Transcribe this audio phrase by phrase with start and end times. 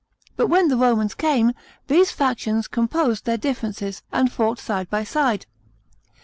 [0.35, 1.53] But when the Romans came,
[1.85, 5.45] these factions composed their differences, and fought side by side.